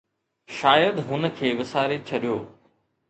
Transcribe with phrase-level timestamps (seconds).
[0.61, 2.39] شايد هن کي وساري ڇڏيو